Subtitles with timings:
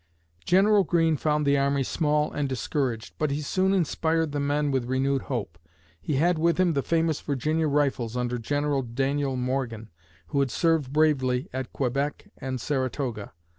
[0.45, 4.85] General Greene found the army small and discouraged, but he soon inspired the men with
[4.89, 5.59] renewed hope.
[6.01, 9.91] He had with him the famous Virginia Rifles under General Daniel Morgan,
[10.29, 13.33] who had served bravely at Quebec and Saratoga.